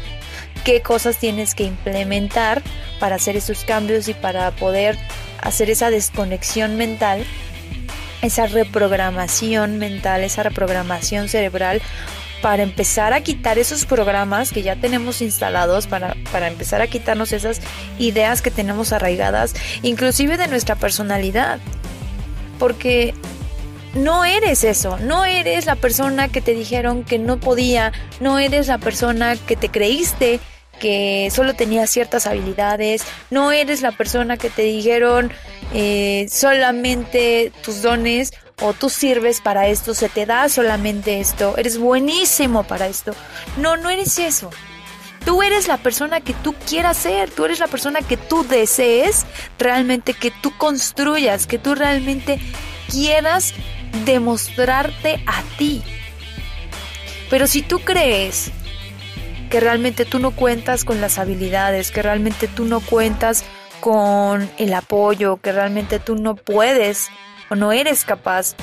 [0.63, 2.61] Qué cosas tienes que implementar
[2.99, 4.97] para hacer esos cambios y para poder
[5.41, 7.25] hacer esa desconexión mental,
[8.21, 11.81] esa reprogramación mental, esa reprogramación cerebral
[12.41, 17.31] para empezar a quitar esos programas que ya tenemos instalados, para, para, empezar a quitarnos
[17.31, 17.61] esas
[17.99, 21.59] ideas que tenemos arraigadas, inclusive de nuestra personalidad.
[22.59, 23.13] Porque
[23.93, 28.67] no eres eso, no eres la persona que te dijeron que no podía, no eres
[28.67, 30.39] la persona que te creíste
[30.79, 35.31] que solo tenías ciertas habilidades, no eres la persona que te dijeron
[35.73, 41.77] eh, solamente tus dones o tú sirves para esto, se te da solamente esto, eres
[41.77, 43.13] buenísimo para esto.
[43.57, 44.49] No, no eres eso.
[45.25, 49.25] Tú eres la persona que tú quieras ser, tú eres la persona que tú desees
[49.59, 52.39] realmente que tú construyas, que tú realmente
[52.89, 53.53] quieras
[54.05, 55.83] demostrarte a ti.
[57.29, 58.51] Pero si tú crees
[59.49, 63.43] que realmente tú no cuentas con las habilidades, que realmente tú no cuentas
[63.81, 67.09] con el apoyo, que realmente tú no puedes
[67.49, 68.55] o no eres capaz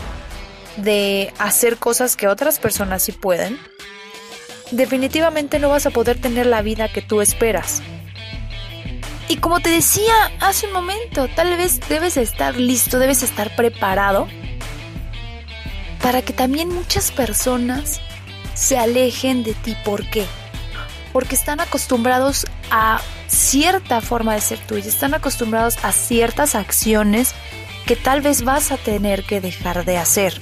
[0.76, 3.58] de hacer cosas que otras personas sí pueden,
[4.70, 7.82] definitivamente no vas a poder tener la vida que tú esperas.
[9.28, 14.28] Y como te decía hace un momento, tal vez debes estar listo, debes estar preparado
[16.02, 18.00] para que también muchas personas
[18.54, 19.76] se alejen de ti.
[19.84, 20.26] ¿Por qué?
[21.12, 27.34] Porque están acostumbrados a cierta forma de ser tuya, están acostumbrados a ciertas acciones
[27.86, 30.40] que tal vez vas a tener que dejar de hacer.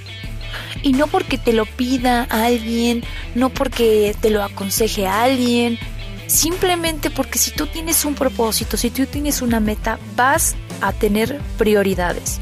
[0.83, 3.03] Y no porque te lo pida alguien,
[3.35, 5.79] no porque te lo aconseje alguien,
[6.27, 11.41] simplemente porque si tú tienes un propósito, si tú tienes una meta, vas a tener
[11.59, 12.41] prioridades.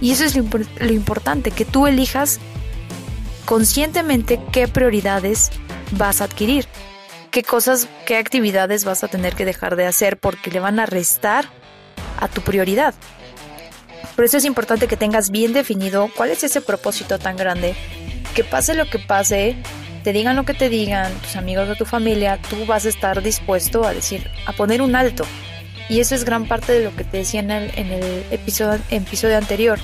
[0.00, 2.40] Y eso es lo, lo importante, que tú elijas
[3.44, 5.50] conscientemente qué prioridades
[5.92, 6.66] vas a adquirir,
[7.30, 10.86] qué cosas, qué actividades vas a tener que dejar de hacer porque le van a
[10.86, 11.46] restar
[12.18, 12.94] a tu prioridad.
[14.14, 17.74] Por eso es importante que tengas bien definido cuál es ese propósito tan grande.
[18.34, 19.56] Que pase lo que pase,
[20.04, 23.22] te digan lo que te digan, tus amigos o tu familia, tú vas a estar
[23.22, 25.24] dispuesto a decir, a poner un alto.
[25.88, 29.78] Y eso es gran parte de lo que te decía en el, episodio, anterior.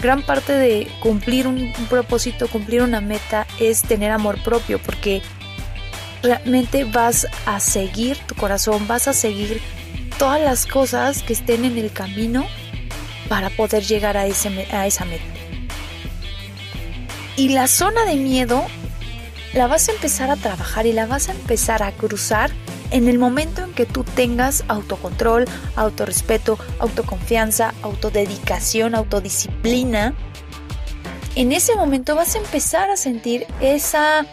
[0.00, 5.22] Gran parte de cumplir un propósito, cumplir una meta es tener amor propio, porque
[6.22, 9.60] realmente vas a seguir tu corazón, vas a seguir
[10.18, 12.46] todas las cosas que estén en el camino
[13.28, 15.24] para poder llegar a, ese, a esa meta.
[17.36, 18.66] Y la zona de miedo
[19.54, 22.50] la vas a empezar a trabajar y la vas a empezar a cruzar
[22.90, 25.44] en el momento en que tú tengas autocontrol,
[25.76, 30.14] autorrespeto, autoconfianza, autodedicación, autodisciplina.
[31.34, 34.26] En ese momento vas a empezar a sentir esa,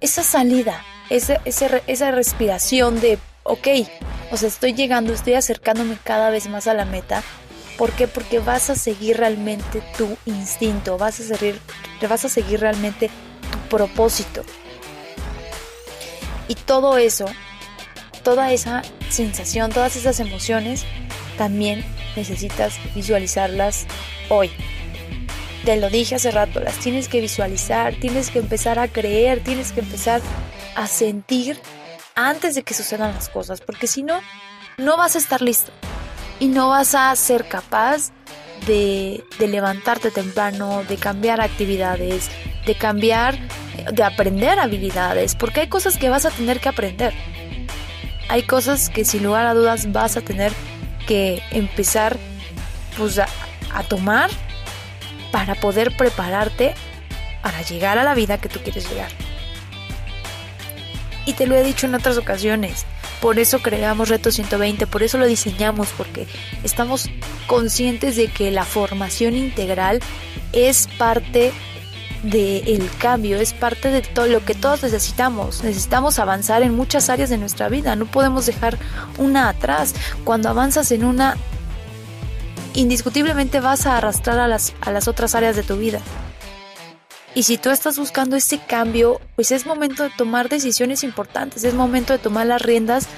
[0.00, 3.68] esa salida, ese, esa respiración de, ok,
[4.30, 7.22] o sea, estoy llegando, estoy acercándome cada vez más a la meta.
[7.76, 8.06] ¿Por qué?
[8.06, 11.58] Porque vas a seguir realmente tu instinto, vas a seguir,
[12.08, 13.10] vas a seguir realmente
[13.50, 14.44] tu propósito.
[16.48, 17.26] Y todo eso,
[18.22, 20.84] toda esa sensación, todas esas emociones,
[21.38, 23.86] también necesitas visualizarlas
[24.28, 24.50] hoy.
[25.64, 29.72] Te lo dije hace rato, las tienes que visualizar, tienes que empezar a creer, tienes
[29.72, 30.20] que empezar
[30.74, 31.58] a sentir
[32.14, 34.20] antes de que sucedan las cosas, porque si no,
[34.76, 35.72] no vas a estar listo
[36.42, 38.10] y no vas a ser capaz
[38.66, 42.32] de, de levantarte temprano, de cambiar actividades,
[42.66, 43.38] de cambiar,
[43.92, 47.14] de aprender habilidades, porque hay cosas que vas a tener que aprender.
[48.28, 50.52] Hay cosas que sin lugar a dudas vas a tener
[51.06, 52.16] que empezar
[52.98, 53.28] pues, a,
[53.72, 54.28] a tomar
[55.30, 56.74] para poder prepararte
[57.40, 59.12] para llegar a la vida que tú quieres llegar.
[61.24, 62.84] Y te lo he dicho en otras ocasiones,
[63.22, 66.26] por eso creamos Reto 120, por eso lo diseñamos, porque
[66.64, 67.08] estamos
[67.46, 70.00] conscientes de que la formación integral
[70.52, 71.52] es parte
[72.24, 75.62] del cambio, es parte de todo lo que todos necesitamos.
[75.62, 78.76] Necesitamos avanzar en muchas áreas de nuestra vida, no podemos dejar
[79.18, 79.94] una atrás.
[80.24, 81.36] Cuando avanzas en una
[82.74, 86.00] indiscutiblemente vas a arrastrar a las, a las otras áreas de tu vida.
[87.34, 91.72] Y si tú estás buscando ese cambio, pues es momento de tomar decisiones importantes, es
[91.72, 93.08] momento de tomar las riendas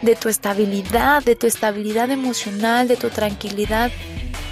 [0.00, 3.90] de tu estabilidad, de tu estabilidad emocional, de tu tranquilidad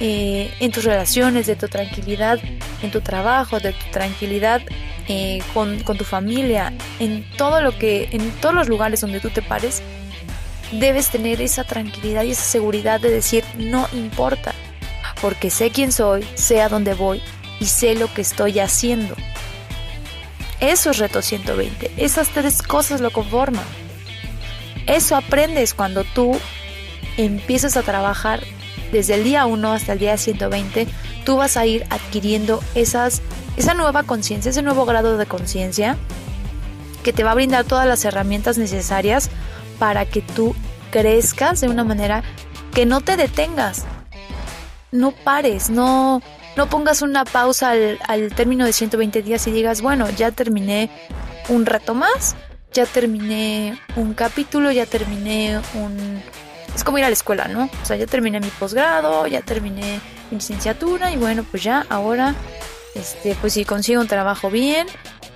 [0.01, 2.41] eh, en tus relaciones, de tu tranquilidad
[2.83, 4.61] en tu trabajo, de tu tranquilidad
[5.07, 9.31] eh, con, con tu familia, en todo lo que, en todos los lugares donde tú
[9.31, 9.83] te pares,
[10.73, 14.53] debes tener esa tranquilidad y esa seguridad de decir no importa,
[15.21, 17.23] porque sé quién soy, sé a dónde voy
[17.61, 19.15] y sé lo que estoy haciendo.
[20.61, 23.65] Eso es reto 120, esas tres cosas lo conforman.
[24.87, 26.39] Eso aprendes cuando tú
[27.17, 28.41] empiezas a trabajar
[28.93, 30.87] desde el día 1 hasta el día 120,
[31.25, 33.23] tú vas a ir adquiriendo esas,
[33.57, 35.97] esa nueva conciencia, ese nuevo grado de conciencia
[37.03, 39.31] que te va a brindar todas las herramientas necesarias
[39.79, 40.55] para que tú
[40.91, 42.23] crezcas de una manera
[42.75, 43.85] que no te detengas.
[44.93, 46.23] No pares, no,
[46.57, 50.91] no pongas una pausa al, al término de 120 días y digas, bueno, ya terminé
[51.49, 52.37] un reto más,
[52.73, 56.23] ya terminé un capítulo, ya terminé un...
[56.75, 57.69] Es como ir a la escuela, ¿no?
[57.83, 60.01] O sea, ya terminé mi posgrado, ya terminé
[60.31, 62.35] mi licenciatura y bueno, pues ya ahora,
[62.95, 64.87] este, pues si consigo un trabajo bien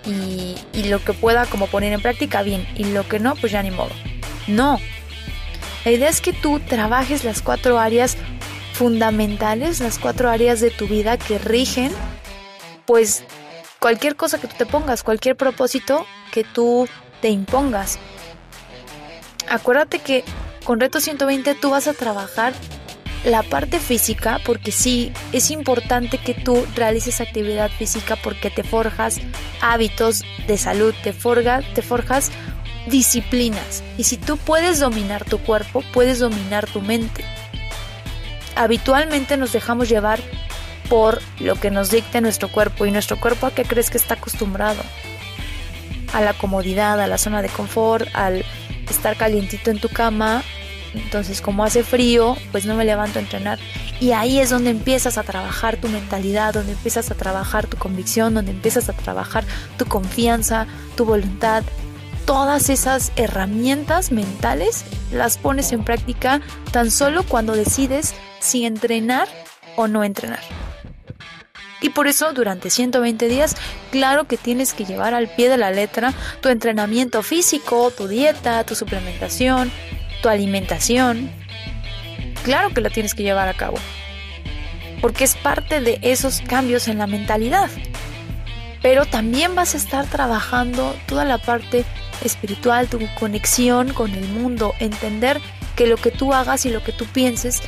[0.06, 3.52] y, y lo que pueda como poner en práctica bien y lo que no, pues
[3.52, 3.90] ya ni modo.
[4.46, 4.80] No.
[5.84, 8.16] La idea es que tú trabajes las cuatro áreas
[8.76, 11.90] fundamentales, las cuatro áreas de tu vida que rigen,
[12.84, 13.24] pues
[13.78, 16.86] cualquier cosa que tú te pongas, cualquier propósito que tú
[17.22, 17.98] te impongas.
[19.48, 20.24] Acuérdate que
[20.64, 22.52] con Reto 120 tú vas a trabajar
[23.24, 29.18] la parte física porque sí es importante que tú realices actividad física porque te forjas
[29.62, 32.30] hábitos de salud, te, forga, te forjas
[32.88, 33.82] disciplinas.
[33.96, 37.24] Y si tú puedes dominar tu cuerpo, puedes dominar tu mente.
[38.56, 40.20] Habitualmente nos dejamos llevar
[40.88, 44.14] por lo que nos dicta nuestro cuerpo y nuestro cuerpo a qué crees que está
[44.14, 44.82] acostumbrado.
[46.12, 48.44] A la comodidad, a la zona de confort, al
[48.88, 50.42] estar calientito en tu cama.
[50.94, 53.58] Entonces como hace frío, pues no me levanto a entrenar.
[54.00, 58.34] Y ahí es donde empiezas a trabajar tu mentalidad, donde empiezas a trabajar tu convicción,
[58.34, 59.44] donde empiezas a trabajar
[59.76, 61.62] tu confianza, tu voluntad,
[62.26, 69.28] todas esas herramientas mentales las pones en práctica tan solo cuando decides si entrenar
[69.76, 70.40] o no entrenar.
[71.80, 73.54] Y por eso durante 120 días,
[73.92, 78.64] claro que tienes que llevar al pie de la letra tu entrenamiento físico, tu dieta,
[78.64, 79.70] tu suplementación,
[80.22, 81.30] tu alimentación.
[82.42, 83.76] Claro que la tienes que llevar a cabo.
[85.00, 87.70] Porque es parte de esos cambios en la mentalidad.
[88.82, 91.84] Pero también vas a estar trabajando toda la parte
[92.22, 95.40] espiritual, tu conexión con el mundo, entender
[95.74, 97.62] que lo que tú hagas y lo que tú pienses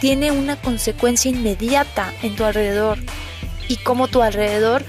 [0.00, 2.98] tiene una consecuencia inmediata en tu alrededor
[3.68, 4.84] y cómo tu alrededor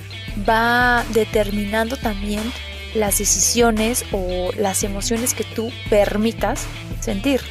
[0.48, 2.44] va determinando también
[2.94, 6.66] las decisiones o las emociones que tú permitas
[7.00, 7.42] sentir.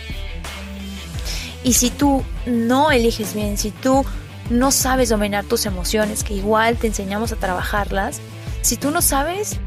[1.62, 4.04] Y si tú no eliges bien, si tú
[4.50, 8.20] no sabes dominar tus emociones, que igual te enseñamos a trabajarlas,
[8.60, 9.58] si tú no sabes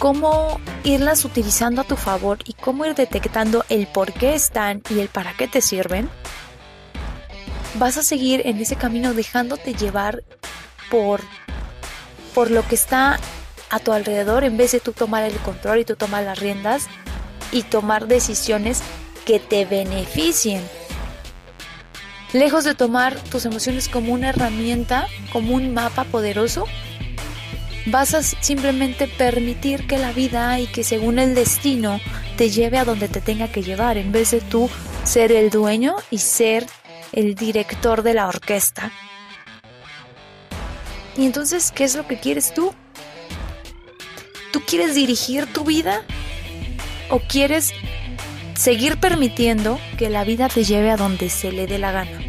[0.00, 4.98] cómo irlas utilizando a tu favor y cómo ir detectando el por qué están y
[4.98, 6.08] el para qué te sirven,
[7.74, 10.24] vas a seguir en ese camino dejándote llevar
[10.90, 11.20] por,
[12.34, 13.20] por lo que está
[13.68, 16.86] a tu alrededor en vez de tú tomar el control y tú tomar las riendas
[17.52, 18.82] y tomar decisiones
[19.26, 20.62] que te beneficien.
[22.32, 26.64] Lejos de tomar tus emociones como una herramienta, como un mapa poderoso,
[27.86, 32.00] vas a simplemente permitir que la vida y que según el destino
[32.36, 34.68] te lleve a donde te tenga que llevar, en vez de tú
[35.04, 36.66] ser el dueño y ser
[37.12, 38.92] el director de la orquesta.
[41.16, 42.72] Y entonces, ¿qué es lo que quieres tú?
[44.52, 46.02] ¿Tú quieres dirigir tu vida?
[47.10, 47.72] ¿O quieres
[48.54, 52.20] seguir permitiendo que la vida te lleve a donde se le dé la gana?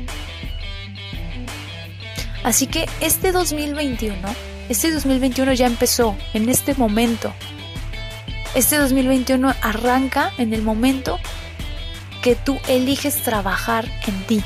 [2.44, 4.16] Así que este 2021
[4.72, 7.34] este 2021 ya empezó, en este momento.
[8.56, 11.20] Este 2021 arranca en el momento
[12.24, 14.42] que tú eliges trabajar en ti.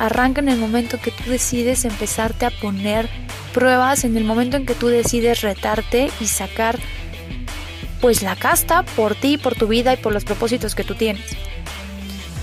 [0.00, 3.08] Arranca en el momento que tú decides empezarte a poner
[3.54, 6.80] pruebas, en el momento en que tú decides retarte y sacar
[8.00, 11.36] pues la casta por ti, por tu vida y por los propósitos que tú tienes.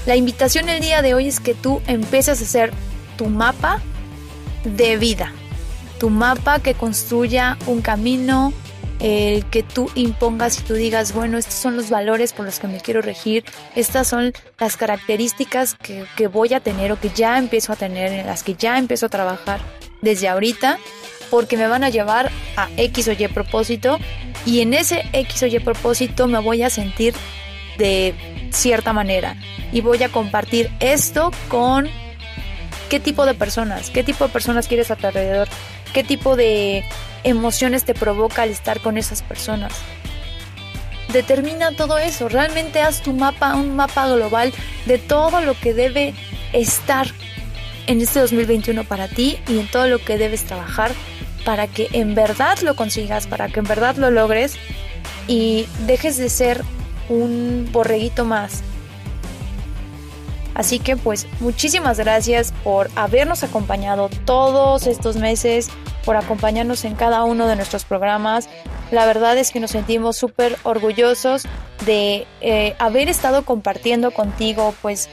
[0.06, 2.72] La invitación el día de hoy es que tú empieces a hacer
[3.18, 3.82] tu mapa
[4.64, 5.34] de vida,
[6.00, 8.54] tu mapa que construya un camino,
[9.00, 12.68] el que tú impongas y tú digas, bueno, estos son los valores por los que
[12.68, 13.44] me quiero regir,
[13.76, 18.12] estas son las características que, que voy a tener o que ya empiezo a tener,
[18.12, 19.60] en las que ya empiezo a trabajar
[20.02, 20.80] desde ahorita,
[21.30, 23.98] porque me van a llevar a X o Y propósito
[24.46, 27.14] y en ese X o Y propósito me voy a sentir
[27.78, 28.14] de
[28.52, 29.36] cierta manera
[29.72, 31.90] y voy a compartir esto con
[32.90, 35.48] qué tipo de personas, qué tipo de personas quieres a tu alrededor,
[35.96, 36.84] qué tipo de
[37.24, 39.72] emociones te provoca al estar con esas personas.
[41.14, 44.52] Determina todo eso, realmente haz tu mapa, un mapa global
[44.88, 46.14] de todo lo que debe
[46.52, 47.08] estar
[47.88, 50.92] en este 2021 para ti y en todo lo que debes trabajar
[51.46, 54.58] para que en verdad lo consigas, para que en verdad lo logres
[55.30, 56.62] y dejes de ser
[57.08, 58.64] un borreguito más.
[60.56, 65.70] Así que pues muchísimas gracias por habernos acompañado todos estos meses,
[66.06, 68.50] por acompañarnos en cada uno de nuestros programas.
[68.90, 71.44] La verdad es que nos sentimos súper orgullosos
[71.86, 75.10] de eh, haber estado compartiendo contigo pues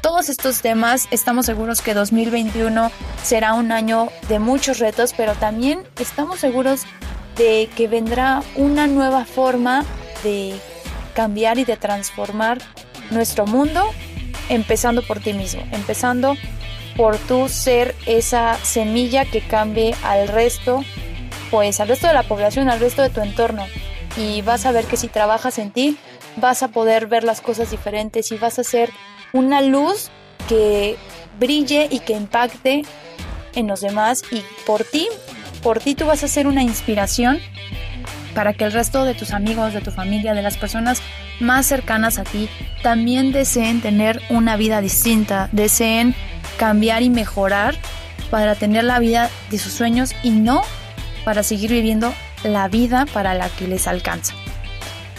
[0.00, 1.08] todos estos temas.
[1.10, 2.90] Estamos seguros que 2021
[3.22, 6.84] será un año de muchos retos, pero también estamos seguros
[7.36, 9.84] de que vendrá una nueva forma
[10.22, 10.54] de
[11.14, 12.58] cambiar y de transformar
[13.10, 13.84] nuestro mundo,
[14.48, 16.36] empezando por ti mismo, empezando
[16.96, 20.84] por tú ser esa semilla que cambie al resto,
[21.50, 23.66] pues al resto de la población, al resto de tu entorno.
[24.16, 25.98] Y vas a ver que si trabajas en ti,
[26.36, 28.90] vas a poder ver las cosas diferentes y vas a ser
[29.32, 30.10] una luz
[30.48, 30.96] que
[31.38, 32.82] brille y que impacte
[33.54, 35.08] en los demás y por ti,
[35.62, 37.40] por ti tú vas a ser una inspiración
[38.34, 41.02] para que el resto de tus amigos, de tu familia, de las personas
[41.40, 42.48] más cercanas a ti
[42.82, 46.14] también deseen tener una vida distinta, deseen
[46.58, 47.74] cambiar y mejorar
[48.30, 50.62] para tener la vida de sus sueños y no
[51.24, 52.14] para seguir viviendo
[52.44, 54.34] la vida para la que les alcanza.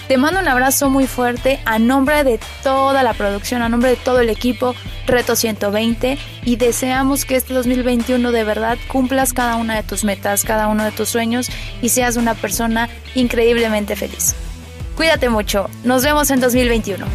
[0.07, 3.95] Te mando un abrazo muy fuerte a nombre de toda la producción, a nombre de
[3.97, 4.74] todo el equipo
[5.05, 10.45] Reto 120 y deseamos que este 2021 de verdad cumplas cada una de tus metas,
[10.45, 11.49] cada uno de tus sueños
[11.82, 14.36] y seas una persona increíblemente feliz.
[14.98, 17.06] Cuídate mucho, nos vemos en 2021.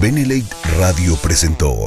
[0.00, 0.44] Benelate
[0.78, 1.86] Radio presentó